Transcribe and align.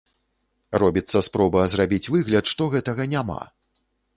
Робіцца 0.83 1.21
спроба 1.27 1.65
зрабіць 1.73 2.09
выгляд, 2.15 2.45
што 2.53 2.71
гэтага 2.77 3.03
няма. 3.13 3.39